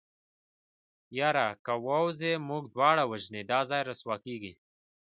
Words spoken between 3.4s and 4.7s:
دا ځای رسوا کېږي.